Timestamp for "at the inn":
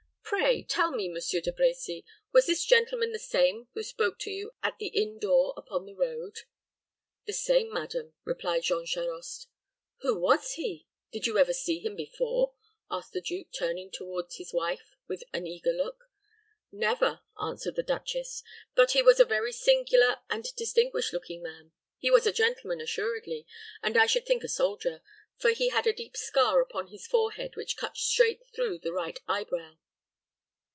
4.63-5.19